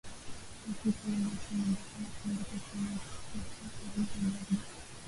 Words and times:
afrika 0.69 1.03
mambo 1.09 1.29
si 1.43 1.53
mengi 1.55 1.77
sana 1.91 2.09
kumbuka 2.17 2.55
kwamba 2.67 2.97
kwa 3.31 3.41
sasa 3.41 3.87
hivi 3.95 4.25
labda 4.35 4.65